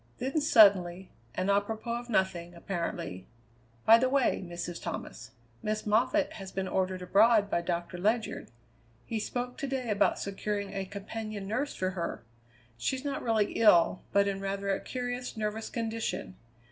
[0.17, 3.27] Then, suddenly, and apropos of nothing, apparently:
[3.85, 4.81] "By the way, Mrs.
[4.81, 5.29] Thomas,
[5.61, 8.49] Miss Moffatt has been ordered abroad by Doctor Ledyard.
[9.05, 12.23] He spoke to day about securing a companion nurse for her.
[12.79, 16.35] She's not really ill, but in rather a curious nervous condition.